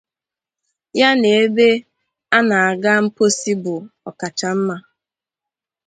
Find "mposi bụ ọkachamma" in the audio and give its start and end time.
3.05-4.75